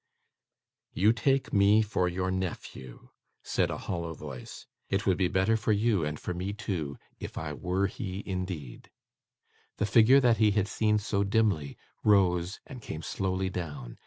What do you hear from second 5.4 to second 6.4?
for you, and for